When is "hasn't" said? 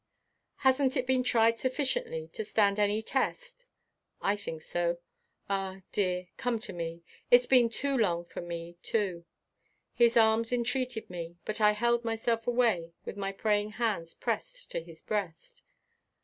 0.65-0.97